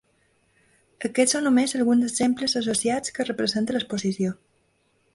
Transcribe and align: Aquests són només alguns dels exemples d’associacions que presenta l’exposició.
Aquests 1.09 1.35
són 1.37 1.45
només 1.49 1.77
alguns 1.81 2.03
dels 2.05 2.15
exemples 2.17 2.57
d’associacions 2.59 3.17
que 3.31 3.39
presenta 3.45 3.79
l’exposició. 3.81 4.37